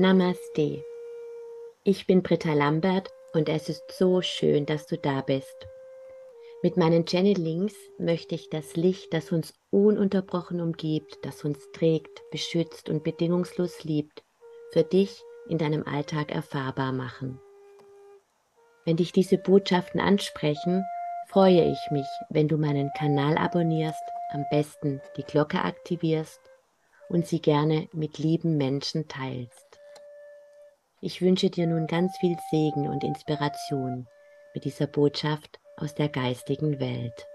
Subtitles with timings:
[0.00, 0.84] Namaste.
[1.82, 5.66] Ich bin Britta Lambert und es ist so schön, dass du da bist.
[6.62, 12.88] Mit meinen Channelings möchte ich das Licht, das uns ununterbrochen umgibt, das uns trägt, beschützt
[12.88, 14.22] und bedingungslos liebt,
[14.70, 17.40] für dich in deinem Alltag erfahrbar machen.
[18.84, 20.84] Wenn dich diese Botschaften ansprechen,
[21.26, 26.40] freue ich mich, wenn du meinen Kanal abonnierst, am besten die Glocke aktivierst
[27.08, 29.77] und sie gerne mit lieben Menschen teilst.
[31.00, 34.08] Ich wünsche dir nun ganz viel Segen und Inspiration
[34.52, 37.28] mit dieser Botschaft aus der geistigen Welt.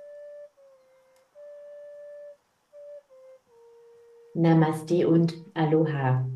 [4.33, 6.27] Namaste und Aloha.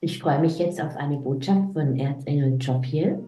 [0.00, 3.26] Ich freue mich jetzt auf eine Botschaft von Erzengel Jophiel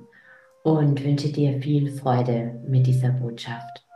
[0.63, 3.87] und wünsche dir viel Freude mit dieser Botschaft.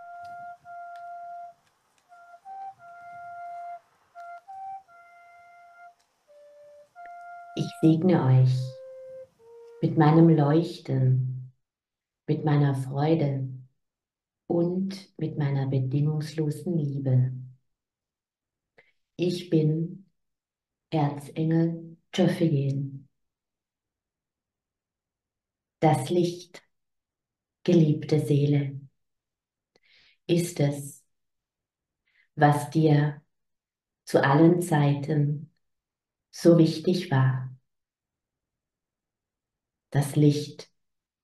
[7.57, 8.74] Ich segne euch
[9.85, 11.53] mit meinem Leuchten,
[12.27, 13.47] mit meiner Freude
[14.47, 17.35] und mit meiner bedingungslosen Liebe.
[19.17, 20.07] Ich bin
[20.89, 23.05] Erzengel Jophiel.
[25.81, 26.63] Das Licht,
[27.63, 28.81] geliebte Seele,
[30.27, 31.05] ist es,
[32.37, 33.21] was dir
[34.07, 35.53] zu allen Zeiten
[36.31, 37.54] so wichtig war
[39.95, 40.71] das Licht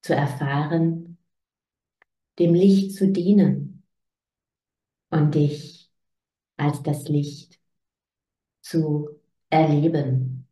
[0.01, 1.17] zu erfahren,
[2.39, 3.83] dem Licht zu dienen
[5.09, 5.91] und dich
[6.55, 7.59] als das Licht
[8.61, 9.09] zu
[9.49, 10.47] erleben.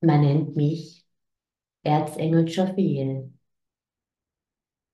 [0.00, 1.06] Man nennt mich
[1.84, 3.32] Erzengel Jophiel,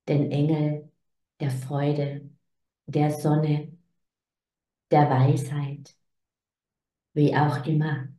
[0.06, 0.92] den Engel
[1.40, 2.28] der Freude,
[2.84, 3.72] der Sonne,
[4.90, 5.96] der Weisheit,
[7.14, 8.17] wie auch immer.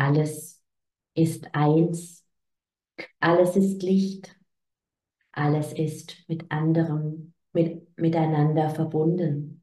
[0.00, 0.62] Alles
[1.12, 2.24] ist eins,
[3.18, 4.34] alles ist Licht,
[5.30, 9.62] alles ist mit anderem, mit, miteinander verbunden.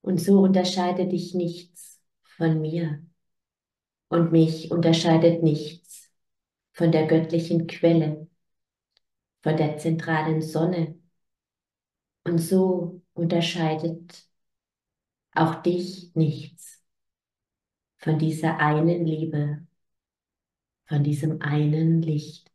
[0.00, 3.04] Und so unterscheidet dich nichts von mir
[4.08, 6.10] und mich unterscheidet nichts
[6.72, 8.28] von der göttlichen Quelle,
[9.42, 10.98] von der zentralen Sonne.
[12.24, 14.26] Und so unterscheidet
[15.34, 16.73] auch dich nichts
[18.04, 19.66] von dieser einen Liebe,
[20.84, 22.52] von diesem einen Licht,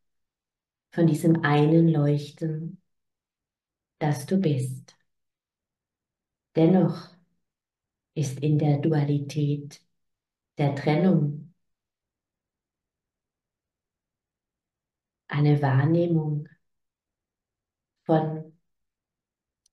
[0.92, 2.80] von diesem einen Leuchten,
[3.98, 4.96] das du bist.
[6.56, 7.10] Dennoch
[8.14, 9.82] ist in der Dualität
[10.60, 11.52] der Trennung
[15.28, 16.48] eine Wahrnehmung
[18.04, 18.54] von,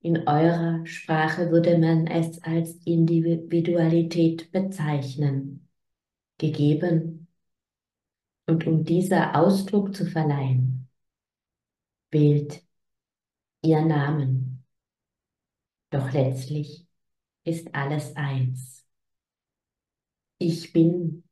[0.01, 5.66] in eurer Sprache würde man es als Individualität bezeichnen
[6.39, 7.29] gegeben.
[8.47, 10.89] Und um dieser Ausdruck zu verleihen,
[12.11, 12.63] wählt
[13.63, 14.65] ihr Namen.
[15.91, 16.87] Doch letztlich
[17.45, 18.85] ist alles eins.
[20.39, 21.25] Ich bin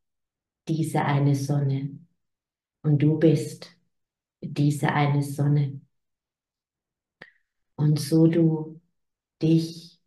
[0.69, 1.99] diese eine Sonne
[2.83, 3.77] und du bist
[4.41, 5.81] diese eine Sonne.
[7.77, 8.81] Und so du
[9.43, 10.01] dich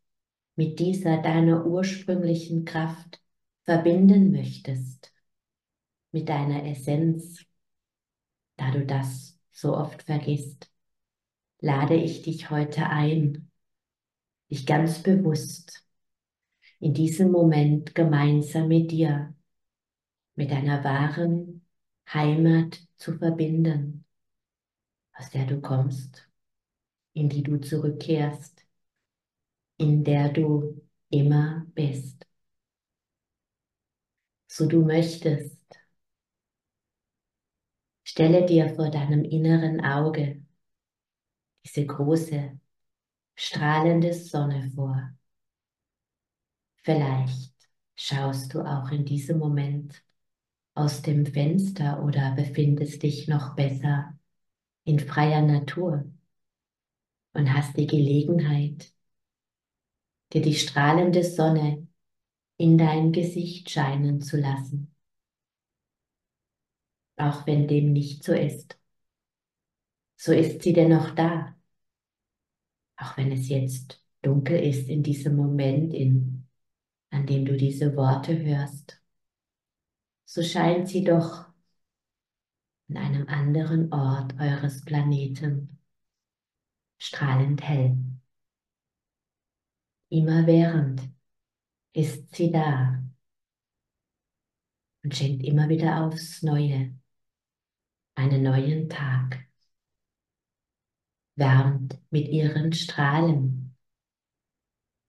[0.55, 3.21] mit dieser deiner ursprünglichen Kraft
[3.67, 5.13] verbinden möchtest
[6.11, 7.43] mit deiner Essenz,
[8.55, 10.71] da du das so oft vergisst,
[11.59, 13.51] lade ich dich heute ein,
[14.49, 15.85] dich ganz bewusst
[16.79, 19.35] in diesem Moment gemeinsam mit dir,
[20.35, 21.65] mit deiner wahren
[22.11, 24.05] Heimat zu verbinden,
[25.11, 26.29] aus der du kommst,
[27.11, 28.65] in die du zurückkehrst,
[29.77, 32.26] in der du immer bist
[34.57, 35.55] so du möchtest.
[38.03, 40.41] Stelle dir vor deinem inneren Auge
[41.63, 42.59] diese große,
[43.35, 45.13] strahlende Sonne vor.
[46.77, 47.53] Vielleicht
[47.95, 50.03] schaust du auch in diesem Moment
[50.73, 54.17] aus dem Fenster oder befindest dich noch besser
[54.85, 56.05] in freier Natur
[57.33, 58.91] und hast die Gelegenheit,
[60.33, 61.86] dir die strahlende Sonne
[62.57, 64.93] in dein Gesicht scheinen zu lassen.
[67.17, 68.77] Auch wenn dem nicht so ist.
[70.15, 71.55] So ist sie dennoch da.
[72.97, 76.47] Auch wenn es jetzt dunkel ist in diesem Moment, in,
[77.11, 78.99] an dem du diese Worte hörst,
[80.25, 81.45] so scheint sie doch
[82.89, 85.79] an einem anderen Ort eures Planeten
[86.97, 87.97] strahlend hell.
[90.09, 91.01] Immerwährend
[91.97, 93.03] ist sie da
[95.03, 96.95] und schenkt immer wieder aufs Neue
[98.13, 99.47] einen neuen Tag,
[101.35, 103.75] wärmt mit ihren Strahlen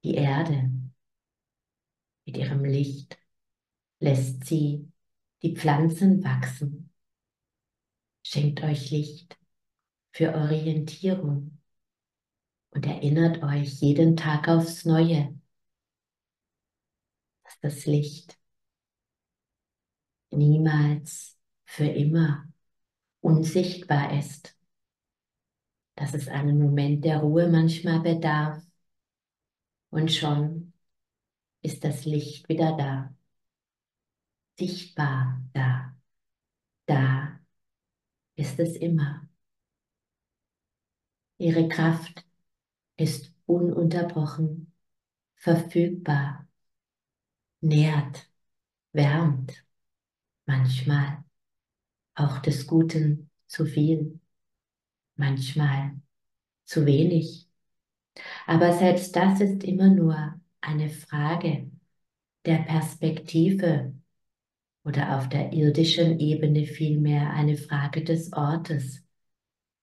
[0.03, 0.71] die Erde
[2.25, 3.19] mit ihrem Licht,
[4.01, 4.91] lässt sie
[5.43, 6.91] die Pflanzen wachsen,
[8.23, 9.39] schenkt euch Licht
[10.13, 11.59] für Orientierung
[12.71, 15.39] und erinnert euch jeden Tag aufs Neue,
[17.49, 18.39] dass das Licht.
[20.31, 22.47] Niemals für immer
[23.21, 24.55] unsichtbar ist,
[25.95, 28.63] dass es einen Moment der Ruhe manchmal bedarf.
[29.91, 30.75] Und schon
[31.63, 33.15] ist das Licht wieder da,
[34.59, 35.97] sichtbar da,
[36.85, 37.41] da
[38.37, 39.27] ist es immer.
[41.39, 42.27] Ihre Kraft
[42.97, 44.75] ist ununterbrochen,
[45.37, 46.48] verfügbar,
[47.61, 48.29] nährt,
[48.93, 49.65] wärmt,
[50.47, 51.25] manchmal
[52.15, 54.21] auch des Guten zu viel,
[55.17, 56.01] manchmal
[56.65, 57.49] zu wenig.
[58.47, 61.71] Aber selbst das ist immer nur eine Frage
[62.45, 63.95] der Perspektive
[64.85, 69.05] oder auf der irdischen Ebene vielmehr eine Frage des Ortes,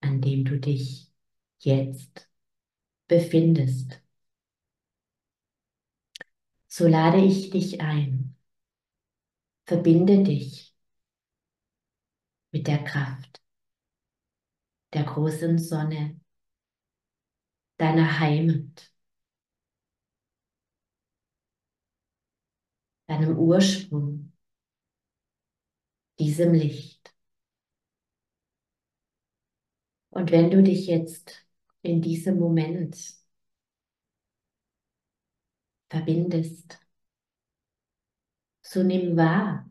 [0.01, 1.11] an dem du dich
[1.59, 2.29] jetzt
[3.07, 4.01] befindest.
[6.77, 8.35] So lade ich dich ein.
[9.65, 10.75] Verbinde dich
[12.51, 13.41] mit der Kraft
[14.91, 16.19] der großen Sonne,
[17.77, 18.91] deiner Heimat,
[23.07, 24.33] deinem Ursprung,
[26.19, 27.15] diesem Licht.
[30.09, 31.47] Und wenn du dich jetzt
[31.83, 33.24] in diesem Moment
[35.95, 36.77] verbindest,
[38.61, 39.69] so nimm wahr,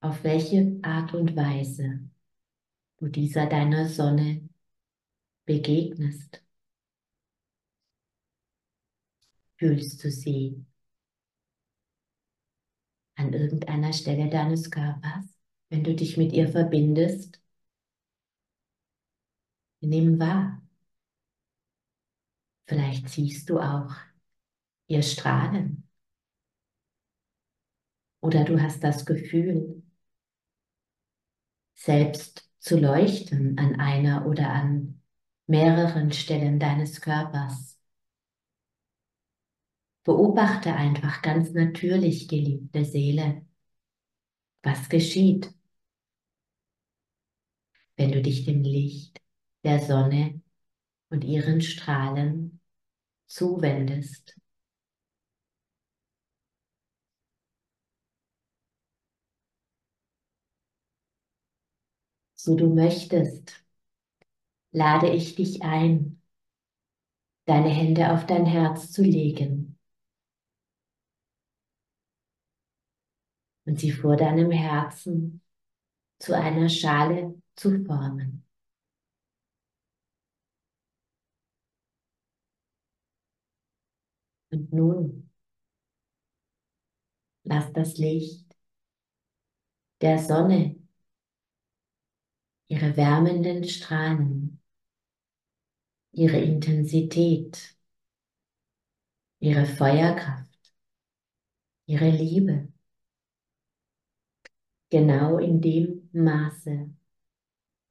[0.00, 2.08] auf welche Art und Weise
[2.96, 4.48] du dieser deiner Sonne
[5.44, 6.42] begegnest.
[9.58, 10.64] Fühlst du sie
[13.16, 15.26] an irgendeiner Stelle deines Körpers,
[15.68, 17.42] wenn du dich mit ihr verbindest?
[19.82, 20.62] Nimm wahr.
[22.66, 23.94] Vielleicht siehst du auch
[24.92, 25.88] ihr Strahlen.
[28.20, 29.82] Oder du hast das Gefühl,
[31.74, 35.00] selbst zu leuchten an einer oder an
[35.46, 37.78] mehreren Stellen deines Körpers.
[40.04, 43.46] Beobachte einfach ganz natürlich, geliebte Seele,
[44.62, 45.52] was geschieht,
[47.96, 49.20] wenn du dich dem Licht
[49.64, 50.42] der Sonne
[51.08, 52.60] und ihren Strahlen
[53.26, 54.41] zuwendest.
[62.44, 63.64] So du möchtest,
[64.72, 66.20] lade ich dich ein,
[67.44, 69.78] deine Hände auf dein Herz zu legen
[73.64, 75.40] und sie vor deinem Herzen
[76.18, 78.44] zu einer Schale zu formen.
[84.50, 85.30] Und nun
[87.44, 88.52] lass das Licht
[90.00, 90.81] der Sonne
[92.72, 94.58] ihre wärmenden Strahlen,
[96.12, 97.76] ihre Intensität,
[99.40, 100.58] ihre Feuerkraft,
[101.84, 102.72] ihre Liebe,
[104.88, 106.70] genau in dem Maße,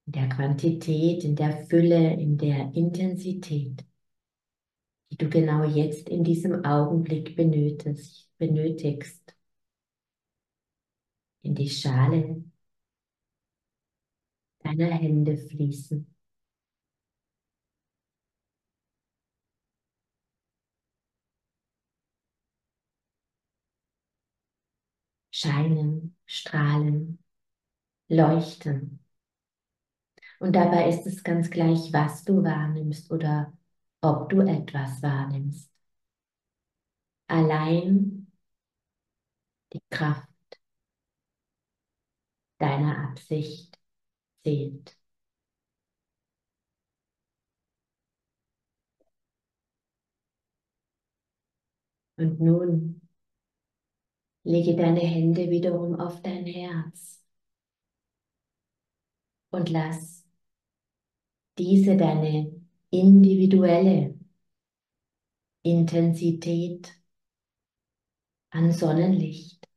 [0.08, 3.86] in der Quantität, in der Fülle, in der Intensität,
[5.12, 9.36] die du genau jetzt in diesem Augenblick benötigst, benötigst.
[11.44, 12.51] In die Schale
[14.64, 16.08] deiner Hände fließen.
[25.32, 27.20] Scheinen, strahlen,
[28.10, 29.00] leuchten.
[30.42, 33.54] Und dabei ist es ganz gleich, was du wahrnimmst oder
[34.02, 35.72] ob du etwas wahrnimmst.
[37.28, 38.28] Allein
[39.74, 40.30] die Kraft
[42.60, 43.78] deiner Absicht
[44.44, 44.98] zählt.
[52.18, 53.02] Und nun
[54.44, 57.24] lege deine Hände wiederum auf dein Herz
[59.52, 60.24] und lass
[61.58, 62.52] diese deine
[62.90, 64.16] individuelle
[65.64, 66.94] Intensität
[68.52, 69.68] an Sonnenlicht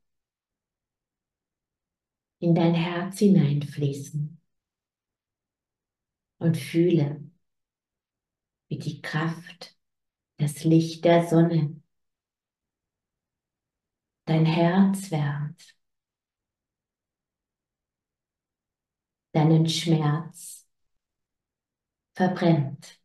[2.38, 4.33] in dein Herz hineinfließen
[6.44, 7.22] und fühle,
[8.68, 9.74] wie die Kraft,
[10.36, 11.80] das Licht der Sonne
[14.26, 15.74] dein Herz wärmt,
[19.32, 20.68] deinen Schmerz
[22.14, 23.00] verbrennt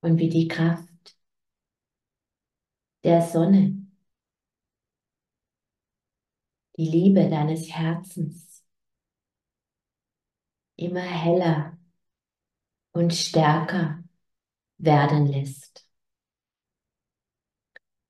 [0.00, 1.18] und wie die Kraft
[3.02, 3.86] der Sonne
[6.78, 8.43] die Liebe deines Herzens
[10.76, 11.78] immer heller
[12.92, 14.02] und stärker
[14.78, 15.88] werden lässt.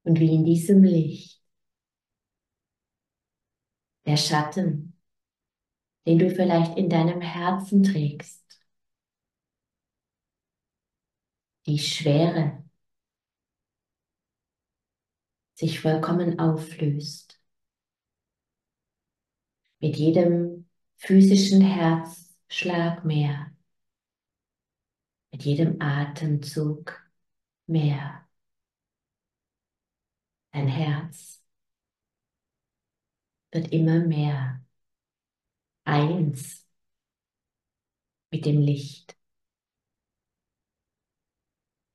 [0.03, 1.43] Und wie in diesem Licht
[4.07, 4.97] der Schatten,
[6.07, 8.61] den du vielleicht in deinem Herzen trägst,
[11.67, 12.63] die Schwere
[15.55, 17.41] sich vollkommen auflöst.
[19.81, 21.63] Mit jedem physischen
[22.55, 23.51] Herzschlag mehr,
[25.33, 27.03] mit jedem Atemzug
[27.67, 28.29] mehr.
[30.53, 31.43] Dein Herz
[33.51, 34.65] wird immer mehr.
[35.85, 36.65] Eins
[38.31, 39.17] mit dem Licht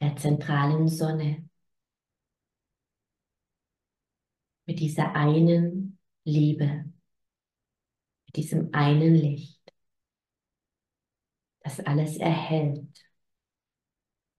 [0.01, 1.49] der zentralen Sonne,
[4.65, 6.91] mit dieser einen Liebe,
[8.25, 9.58] mit diesem einen Licht,
[11.61, 13.05] das alles erhält,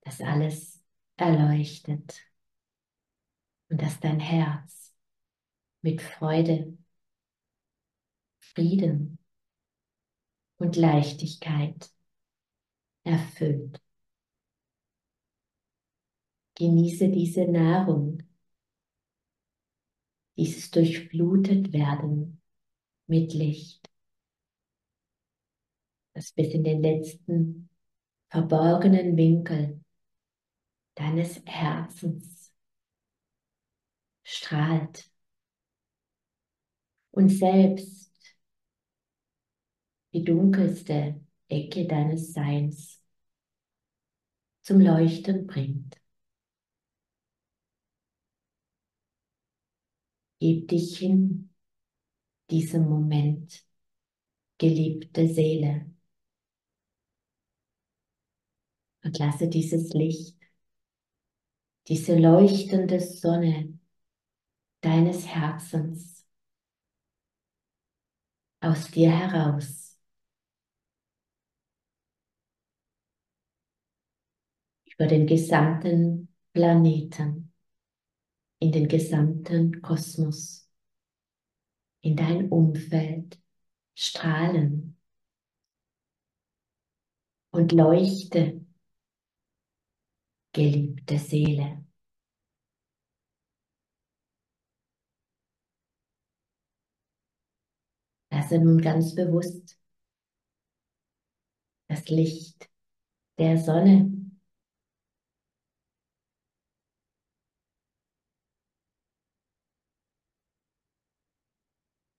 [0.01, 0.83] das alles
[1.17, 2.21] erleuchtet
[3.69, 4.93] und das dein Herz
[5.81, 6.77] mit Freude,
[8.39, 9.19] Frieden
[10.57, 11.89] und Leichtigkeit
[13.03, 13.81] erfüllt.
[16.55, 18.21] Genieße diese Nahrung,
[20.37, 22.41] dieses durchflutet werden
[23.07, 23.90] mit Licht,
[26.21, 27.69] das bis in den letzten
[28.29, 29.83] verborgenen Winkel
[30.93, 32.53] deines Herzens
[34.23, 35.09] strahlt
[37.09, 38.11] und selbst
[40.13, 43.01] die dunkelste Ecke deines Seins
[44.61, 45.99] zum Leuchten bringt.
[50.39, 51.49] Gib dich hin,
[52.51, 53.65] diesem Moment,
[54.59, 55.91] geliebte Seele.
[59.03, 60.37] Und lasse dieses Licht,
[61.87, 63.77] diese leuchtende Sonne
[64.81, 66.25] deines Herzens
[68.59, 69.99] aus dir heraus.
[74.85, 77.51] Über den gesamten Planeten
[78.59, 80.69] in den gesamten Kosmos,
[82.01, 83.41] in dein Umfeld
[83.95, 84.97] strahlen
[87.49, 88.63] und leuchte,
[90.53, 91.83] geliebte Seele.
[98.31, 99.77] Lasse nun ganz bewusst
[101.87, 102.69] das Licht
[103.37, 104.11] der Sonne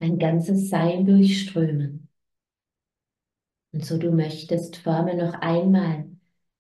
[0.00, 2.08] dein ganzes Sein durchströmen.
[3.72, 6.11] Und so du möchtest, forme noch einmal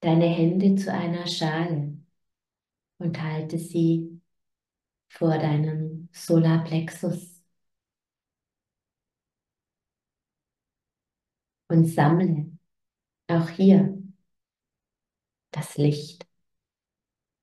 [0.02, 1.96] deine Hände zu einer Schale
[2.98, 4.20] und halte sie
[5.08, 7.42] vor deinem Solarplexus.
[11.68, 12.52] Und sammle
[13.28, 13.98] auch hier
[15.52, 16.26] das Licht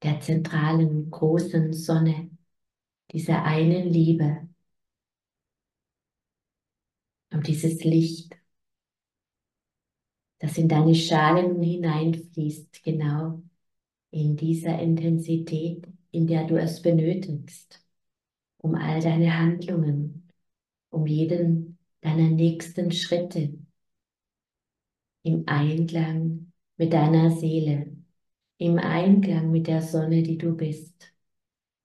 [0.04, 2.30] der zentralen großen Sonne,
[3.12, 4.50] dieser einen Liebe,
[7.32, 8.39] und dieses Licht,
[10.40, 13.42] das in deine Schale nun hineinfließt, genau
[14.12, 17.86] in dieser Intensität, in der du es benötigst,
[18.58, 20.30] um all deine Handlungen,
[20.90, 23.54] um jeden deiner nächsten Schritte
[25.24, 27.96] im Einklang mit deiner Seele,
[28.58, 31.14] im Einklang mit der Sonne, die du bist,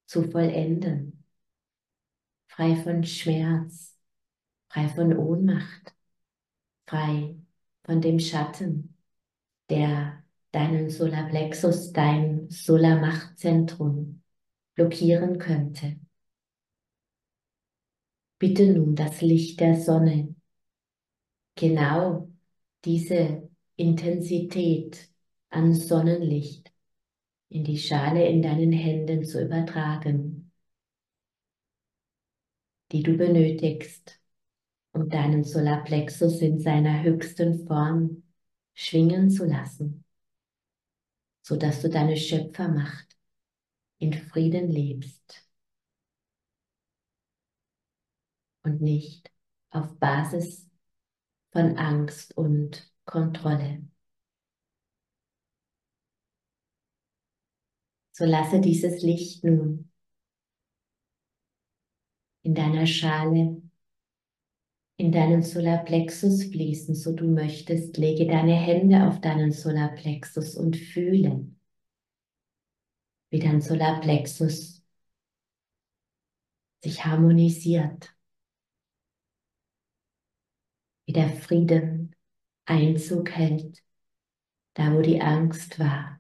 [0.06, 1.25] zu vollenden,
[2.49, 3.99] frei von Schmerz,
[4.68, 5.94] frei von Ohnmacht,
[6.87, 7.37] frei
[7.85, 8.97] von dem Schatten,
[9.71, 14.23] der deinen Solarplexus, dein Solarmachtzentrum
[14.75, 15.99] blockieren könnte.
[18.38, 20.35] Bitte nun das Licht der Sonne,
[21.55, 22.29] genau
[22.85, 25.09] diese Intensität
[25.50, 26.73] an Sonnenlicht
[27.49, 30.53] in die Schale in deinen Händen zu übertragen,
[32.93, 34.21] die du benötigst,
[34.94, 38.22] um deinen Solarplexus in seiner höchsten Form
[38.74, 40.04] schwingen zu lassen,
[41.42, 43.16] sodass du deine Schöpfermacht
[43.98, 45.44] in Frieden lebst
[48.62, 49.30] und nicht
[49.70, 50.70] auf Basis
[51.50, 53.84] von Angst und Kontrolle.
[58.12, 59.90] So lasse dieses Licht nun
[62.42, 63.60] in deiner Schale,
[65.04, 67.96] in deinen Solarplexus fließen, so du möchtest.
[67.99, 71.46] Lege deine Hände auf deinen Solarplexus und fühle,
[73.30, 74.82] wie dein Solarplexus
[76.82, 78.14] sich harmonisiert,
[81.06, 82.14] wie der Frieden
[82.64, 83.82] Einzug hält,
[84.73, 86.18] da wo die Angst war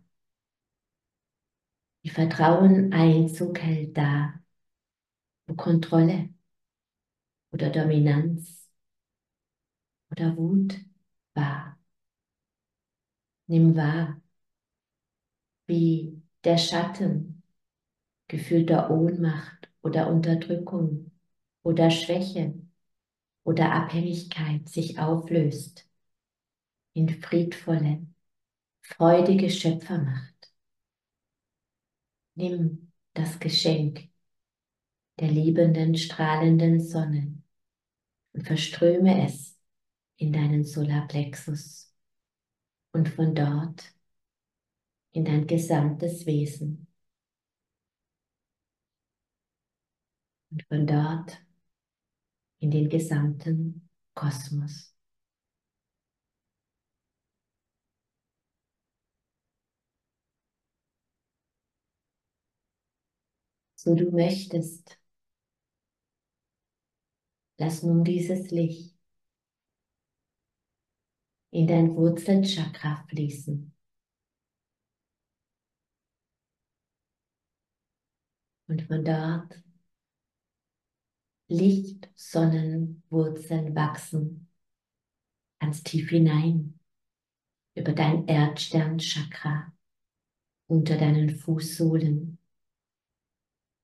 [2.02, 4.34] wie Vertrauen Einzug hält da,
[5.46, 6.28] wo Kontrolle
[7.50, 8.63] oder Dominanz
[10.10, 10.76] oder Wut
[11.34, 11.78] war.
[13.46, 14.20] Nimm wahr,
[15.66, 17.42] wie der Schatten
[18.28, 21.10] gefühlter Ohnmacht oder Unterdrückung
[21.62, 22.54] oder Schwäche
[23.44, 25.86] oder Abhängigkeit sich auflöst
[26.94, 28.06] in friedvolle,
[28.82, 30.52] freudige Schöpfermacht.
[32.36, 34.08] Nimm das Geschenk
[35.18, 37.34] der liebenden, strahlenden Sonne
[38.32, 39.53] und verströme es
[40.16, 41.92] in deinen Solarplexus
[42.92, 43.94] und von dort
[45.12, 46.86] in dein gesamtes Wesen.
[50.50, 51.40] Und von dort
[52.58, 54.94] in den gesamten Kosmos.
[63.84, 64.98] so du möchtest.
[67.58, 68.93] Lass nun dieses Licht
[71.54, 73.72] in dein Wurzelchakra fließen.
[78.66, 79.62] Und von dort
[81.46, 84.48] Lichtsonnenwurzeln wachsen
[85.60, 86.80] ganz tief hinein
[87.76, 89.72] über dein Erdsternchakra
[90.66, 92.36] unter deinen Fußsohlen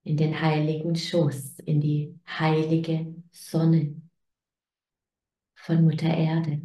[0.02, 4.02] in den heiligen Schoß, in die heilige Sonne
[5.54, 6.62] von Mutter Erde.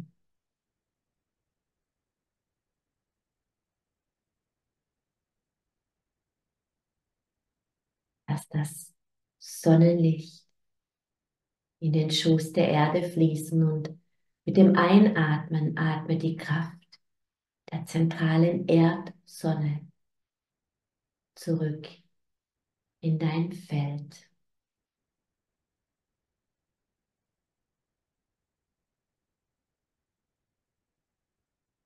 [8.28, 8.94] Lass das
[9.38, 10.44] Sonnenlicht
[11.80, 13.90] in den Schoß der Erde fließen und
[14.44, 16.76] mit dem Einatmen atme die Kraft
[17.70, 19.86] der zentralen Erdsonne
[21.34, 21.88] zurück
[23.00, 24.28] in dein Feld.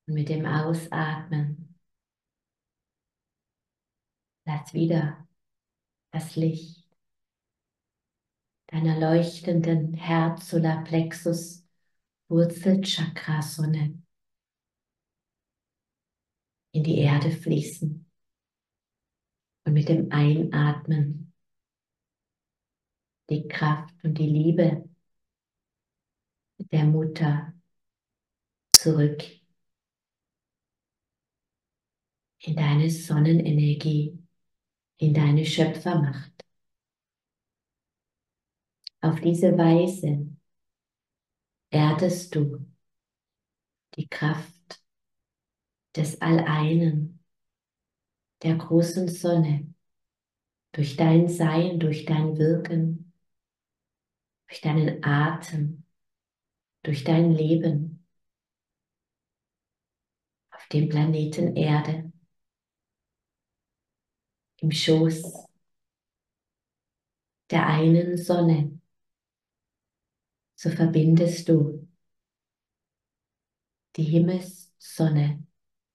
[0.06, 1.74] Und mit dem Ausatmen
[4.44, 5.26] lass wieder
[6.10, 6.86] das Licht
[8.68, 11.66] deiner leuchtenden Herz-Solarplexus
[12.28, 14.00] Wurzelchakra-Sonne
[16.72, 18.06] in die Erde fließen.
[19.64, 21.32] Und mit dem Einatmen
[23.28, 24.88] die Kraft und die Liebe
[26.58, 27.52] der Mutter
[28.72, 29.22] zurück
[32.38, 34.19] in deine Sonnenenergie,
[35.00, 36.44] in deine Schöpfermacht.
[39.00, 40.28] Auf diese Weise
[41.70, 42.66] erdest du
[43.96, 44.82] die Kraft
[45.96, 47.24] des Alleinen
[48.42, 49.74] der großen Sonne,
[50.72, 53.12] durch dein Sein, durch dein Wirken,
[54.48, 55.84] durch deinen Atem,
[56.82, 58.06] durch dein Leben
[60.50, 62.12] auf dem Planeten Erde,
[64.60, 65.46] im Schoß
[67.50, 68.80] der einen Sonne,
[70.54, 71.88] so verbindest du
[73.96, 75.44] die Himmelssonne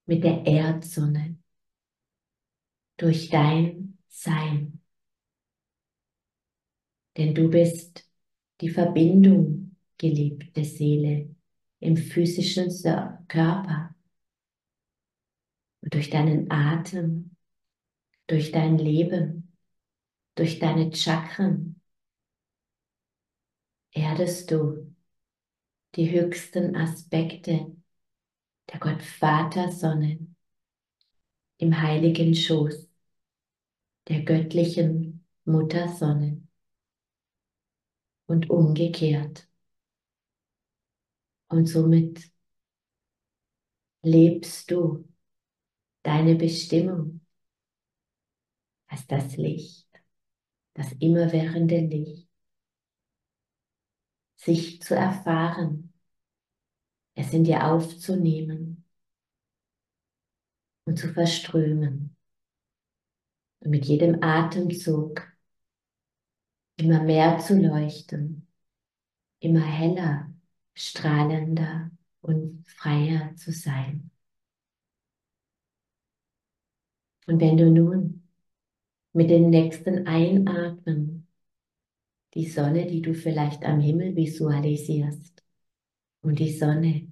[0.06, 1.38] mit der Erdsonne
[2.98, 4.82] durch dein Sein.
[7.18, 8.10] Denn du bist
[8.62, 11.36] die Verbindung, geliebte Seele,
[11.80, 12.70] im physischen
[13.28, 13.96] Körper.
[15.82, 17.35] Und durch deinen Atem,
[18.28, 19.56] durch dein Leben,
[20.36, 21.82] durch deine Chakren
[23.92, 24.94] erdest du
[25.96, 27.76] die höchsten Aspekte
[28.72, 30.28] der Gottvater Sonne
[31.58, 32.90] im heiligen Schoß
[34.08, 36.42] der göttlichen Mutter Sonne
[38.28, 39.48] und umgekehrt.
[41.48, 42.32] Und somit
[44.02, 45.08] lebst du
[46.04, 47.15] deine Bestimmung
[48.96, 49.90] als das Licht,
[50.74, 52.30] das immerwährende Licht,
[54.38, 55.94] sich zu erfahren,
[57.16, 58.86] es in dir aufzunehmen
[60.86, 62.16] und zu verströmen.
[63.60, 65.30] Und mit jedem Atemzug
[66.78, 68.48] immer mehr zu leuchten,
[69.40, 70.34] immer heller,
[70.74, 74.12] strahlender und freier zu sein.
[77.28, 78.25] Und wenn du nun
[79.16, 81.28] mit den nächsten Einatmen.
[82.34, 85.42] Die Sonne, die du vielleicht am Himmel visualisierst.
[86.22, 87.08] Und die Sonne,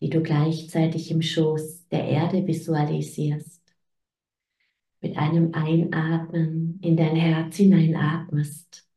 [0.00, 3.62] die du gleichzeitig im Schoß der Erde visualisierst,
[5.00, 8.88] mit einem Einatmen in dein Herz hineinatmest,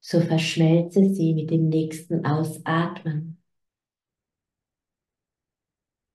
[0.00, 3.42] so verschmelze sie mit dem nächsten Ausatmen.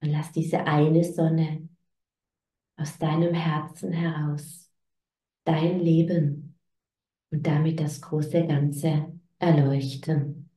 [0.01, 1.62] Und lass diese eine Sonne
[2.77, 4.71] aus deinem Herzen heraus
[5.45, 6.59] dein Leben
[7.31, 10.49] und damit das große Ganze erleuchten.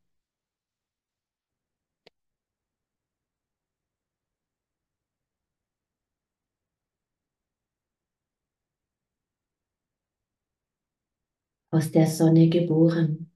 [11.71, 13.31] aus der Sonne geboren,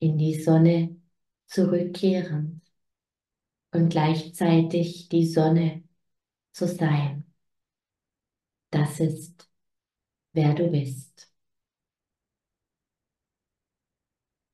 [0.00, 0.96] in die Sonne
[1.46, 2.60] zurückkehren
[3.70, 5.85] und gleichzeitig die Sonne
[6.56, 7.24] zu sein.
[8.70, 9.50] Das ist,
[10.32, 11.30] wer du bist.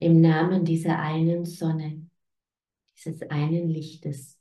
[0.01, 2.11] Im Namen dieser einen Sonne,
[2.97, 4.37] dieses einen Lichtes,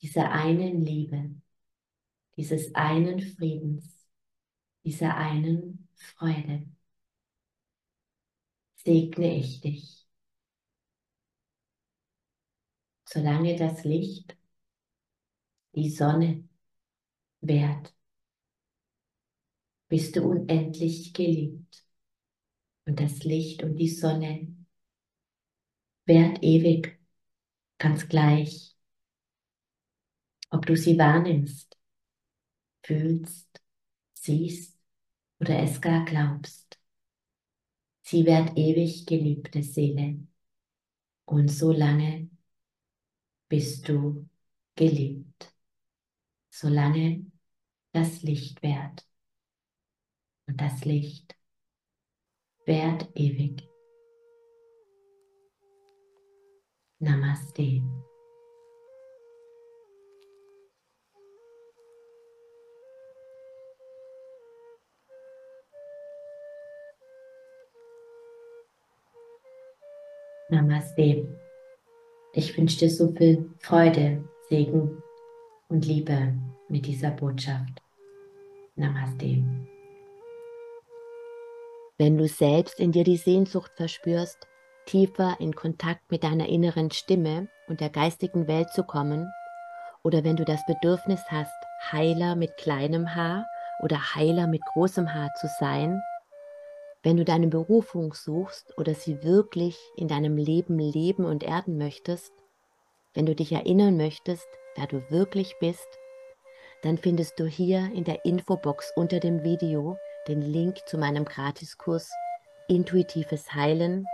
[0.00, 1.34] dieser einen Liebe,
[2.38, 4.08] dieses einen Friedens,
[4.84, 6.66] dieser einen Freude,
[8.76, 10.08] segne ich dich.
[13.04, 14.34] Solange das Licht,
[15.74, 16.48] die Sonne
[17.46, 17.94] wert.
[19.88, 21.84] Bist du unendlich geliebt
[22.86, 24.54] und das Licht und die Sonne
[26.06, 26.98] wert ewig,
[27.78, 28.76] ganz gleich,
[30.50, 31.76] ob du sie wahrnimmst,
[32.82, 33.62] fühlst,
[34.14, 34.78] siehst
[35.40, 36.78] oder es gar glaubst.
[38.02, 40.18] Sie wird ewig geliebte Seele
[41.26, 42.28] und so lange
[43.48, 44.28] bist du
[44.74, 45.52] geliebt,
[46.50, 47.23] solange
[47.94, 49.06] das Licht währt.
[50.48, 51.36] Und das Licht
[52.66, 53.68] währt ewig.
[56.98, 57.82] Namaste.
[70.50, 71.28] Namaste.
[72.32, 75.00] Ich wünsche dir so viel Freude, Segen
[75.68, 76.34] und Liebe
[76.68, 77.83] mit dieser Botschaft.
[78.76, 79.42] Namaste.
[81.96, 84.48] Wenn du selbst in dir die Sehnsucht verspürst,
[84.86, 89.30] tiefer in Kontakt mit deiner inneren Stimme und der geistigen Welt zu kommen,
[90.02, 91.54] oder wenn du das Bedürfnis hast,
[91.92, 93.46] Heiler mit kleinem Haar
[93.80, 96.02] oder Heiler mit großem Haar zu sein,
[97.04, 102.32] wenn du deine Berufung suchst oder sie wirklich in deinem Leben leben und erden möchtest,
[103.14, 105.86] wenn du dich erinnern möchtest, wer du wirklich bist
[106.84, 109.96] dann findest du hier in der Infobox unter dem Video
[110.28, 112.10] den Link zu meinem Gratiskurs
[112.68, 114.06] Intuitives Heilen.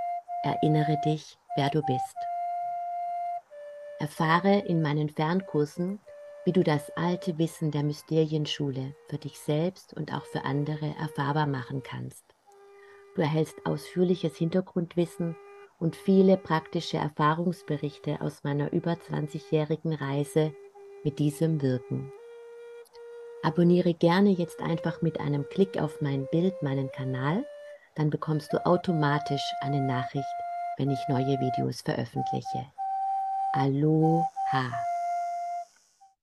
[0.45, 2.17] Erinnere dich, wer du bist.
[3.99, 5.99] Erfahre in meinen Fernkursen,
[6.45, 11.49] wie du das alte Wissen der Mysterienschule für dich selbst und auch für andere erfahrbar
[11.49, 12.25] machen kannst.
[13.17, 15.35] Du erhältst ausführliches Hintergrundwissen
[15.81, 20.55] und viele praktische Erfahrungsberichte aus meiner über 20-jährigen Reise
[21.03, 22.13] mit diesem Wirken.
[23.43, 27.45] Abonniere gerne jetzt einfach mit einem Klick auf mein Bild meinen Kanal,
[27.95, 30.25] dann bekommst du automatisch eine Nachricht,
[30.77, 32.67] wenn ich neue Videos veröffentliche.
[33.53, 34.90] Aloha!